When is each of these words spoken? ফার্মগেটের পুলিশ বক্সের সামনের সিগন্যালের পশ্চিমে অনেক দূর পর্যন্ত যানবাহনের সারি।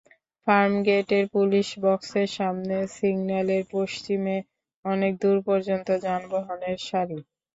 ফার্মগেটের 0.47 1.25
পুলিশ 1.35 1.67
বক্সের 1.83 2.29
সামনের 2.37 2.85
সিগন্যালের 2.95 3.63
পশ্চিমে 3.73 4.37
অনেক 4.85 5.13
দূর 5.23 5.37
পর্যন্ত 5.47 5.87
যানবাহনের 6.05 6.77
সারি। 6.83 7.19